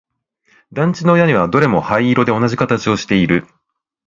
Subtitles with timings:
[0.73, 3.45] 団地の屋根はどれも灰色で同じ形をしている